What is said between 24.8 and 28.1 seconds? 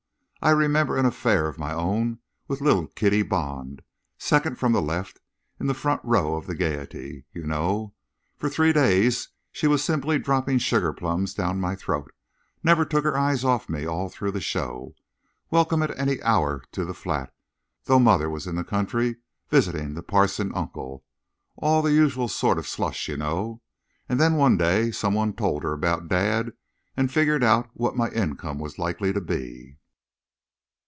some one told her about dad and figured out what my